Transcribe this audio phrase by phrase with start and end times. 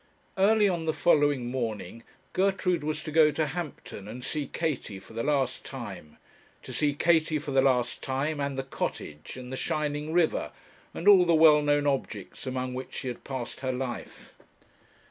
[0.39, 2.01] Early on the following morning
[2.33, 6.17] Gertrude was to go to Hampton and see Katie for the last time;
[6.63, 10.53] to see Katie for the last time, and the Cottage, and the shining river,
[10.95, 14.33] and all the well known objects among which she had passed her life.